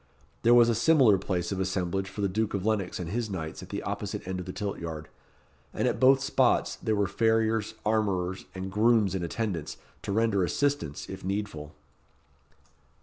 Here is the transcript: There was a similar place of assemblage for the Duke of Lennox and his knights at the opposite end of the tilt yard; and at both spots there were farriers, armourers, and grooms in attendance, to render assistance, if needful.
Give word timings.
There 0.41 0.55
was 0.55 0.67
a 0.67 0.73
similar 0.73 1.19
place 1.19 1.51
of 1.51 1.59
assemblage 1.59 2.09
for 2.09 2.21
the 2.21 2.27
Duke 2.27 2.55
of 2.55 2.65
Lennox 2.65 2.97
and 2.99 3.07
his 3.11 3.29
knights 3.29 3.61
at 3.61 3.69
the 3.69 3.83
opposite 3.83 4.27
end 4.27 4.39
of 4.39 4.47
the 4.47 4.51
tilt 4.51 4.79
yard; 4.79 5.09
and 5.75 5.87
at 5.87 5.99
both 5.99 6.23
spots 6.23 6.75
there 6.77 6.95
were 6.95 7.05
farriers, 7.05 7.75
armourers, 7.85 8.45
and 8.55 8.71
grooms 8.71 9.13
in 9.13 9.21
attendance, 9.23 9.77
to 10.01 10.11
render 10.11 10.43
assistance, 10.43 11.07
if 11.07 11.23
needful. 11.23 11.75